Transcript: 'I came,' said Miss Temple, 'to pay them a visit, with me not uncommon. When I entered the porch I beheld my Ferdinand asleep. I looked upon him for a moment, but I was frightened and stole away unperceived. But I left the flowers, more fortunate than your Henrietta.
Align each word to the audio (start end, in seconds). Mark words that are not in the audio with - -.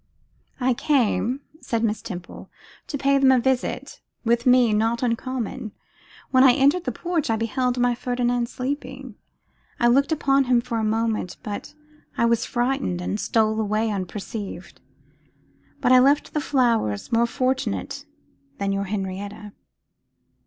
'I 0.59 0.73
came,' 0.73 1.41
said 1.59 1.83
Miss 1.83 2.01
Temple, 2.01 2.49
'to 2.87 2.97
pay 2.97 3.19
them 3.19 3.31
a 3.31 3.37
visit, 3.37 4.01
with 4.25 4.47
me 4.47 4.73
not 4.73 5.03
uncommon. 5.03 5.73
When 6.31 6.43
I 6.43 6.53
entered 6.53 6.85
the 6.85 6.91
porch 6.91 7.29
I 7.29 7.35
beheld 7.35 7.77
my 7.77 7.93
Ferdinand 7.93 8.45
asleep. 8.47 8.83
I 9.79 9.87
looked 9.87 10.11
upon 10.11 10.45
him 10.45 10.59
for 10.59 10.79
a 10.79 10.83
moment, 10.83 11.37
but 11.43 11.75
I 12.17 12.25
was 12.25 12.47
frightened 12.47 12.99
and 12.99 13.19
stole 13.19 13.59
away 13.61 13.91
unperceived. 13.91 14.81
But 15.81 15.91
I 15.91 15.99
left 15.99 16.33
the 16.33 16.41
flowers, 16.41 17.11
more 17.11 17.27
fortunate 17.27 18.03
than 18.57 18.71
your 18.71 18.85
Henrietta. 18.85 19.51